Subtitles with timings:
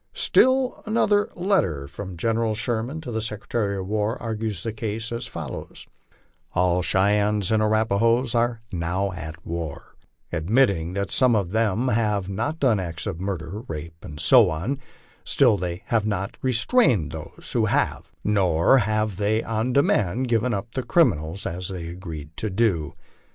[0.15, 5.27] Still another letter from General Sherman to the Secretary of War argues the case as
[5.27, 5.85] follows:"
[6.55, 9.93] All the Cheyennes and Arapahoes are now at war.
[10.33, 14.77] Ad mitting that some of them have not done acts of murder, rape, etc.,
[15.23, 20.73] still they have not restrained those who have, nor have they on demand given up
[20.73, 22.95] the criminals as they agreed to do.